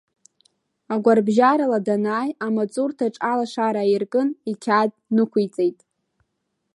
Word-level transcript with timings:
Агәарбжьарала 0.93 1.79
данааи, 1.85 2.31
амаҵурҭаҿ 2.45 3.15
алашара 3.31 3.81
аиркын, 3.83 4.29
иқьаад 4.51 4.91
нықәиҵеит. 5.15 5.79